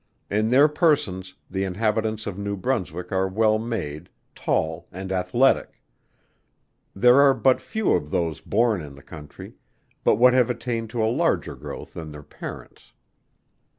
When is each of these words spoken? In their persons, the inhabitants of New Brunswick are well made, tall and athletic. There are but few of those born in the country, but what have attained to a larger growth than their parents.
In 0.31 0.49
their 0.49 0.67
persons, 0.67 1.35
the 1.47 1.63
inhabitants 1.63 2.25
of 2.25 2.35
New 2.35 2.57
Brunswick 2.57 3.11
are 3.11 3.27
well 3.27 3.59
made, 3.59 4.09
tall 4.33 4.87
and 4.91 5.11
athletic. 5.11 5.79
There 6.95 7.21
are 7.21 7.35
but 7.35 7.61
few 7.61 7.93
of 7.93 8.09
those 8.09 8.41
born 8.41 8.81
in 8.81 8.95
the 8.95 9.03
country, 9.03 9.53
but 10.03 10.15
what 10.15 10.33
have 10.33 10.49
attained 10.49 10.89
to 10.89 11.03
a 11.03 11.05
larger 11.13 11.53
growth 11.55 11.93
than 11.93 12.11
their 12.13 12.23
parents. 12.23 12.93